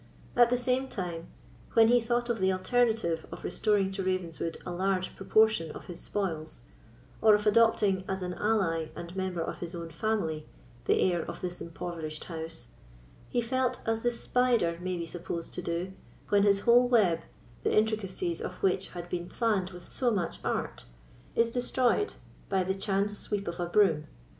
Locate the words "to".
3.91-4.03, 15.53-15.61